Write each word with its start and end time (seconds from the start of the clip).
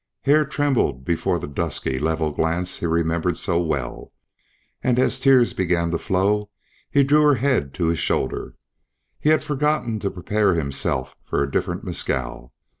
Hare 0.21 0.45
trembled 0.47 1.05
before 1.05 1.37
the 1.37 1.47
dusky 1.47 1.99
level 1.99 2.31
glance 2.31 2.79
he 2.79 2.87
remembered 2.87 3.37
so 3.37 3.61
well, 3.61 4.11
and 4.81 4.97
as 4.97 5.19
tears 5.19 5.53
began 5.53 5.91
to 5.91 5.99
flow 5.99 6.49
he 6.89 7.03
drew 7.03 7.21
her 7.21 7.35
head 7.35 7.71
to 7.75 7.85
his 7.89 7.99
shoulder. 7.99 8.55
He 9.19 9.29
had 9.29 9.43
forgotten 9.43 9.99
to 9.99 10.09
prepare 10.09 10.55
himself 10.55 11.15
for 11.23 11.43
a 11.43 11.51
different 11.51 11.83
Mescal. 11.83 12.51